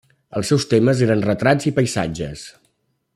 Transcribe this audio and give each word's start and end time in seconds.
Els 0.39 0.47
seus 0.53 0.65
temes 0.71 1.03
eren 1.07 1.21
retrats 1.27 1.69
i 1.73 1.77
paisatges. 1.79 2.47